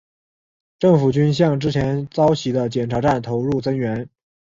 [0.79, 4.09] 政府军向之前遭袭的检查站投入增援。